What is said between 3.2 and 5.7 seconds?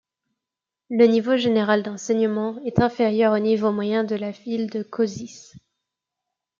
au niveau moyen de la ville de Košice.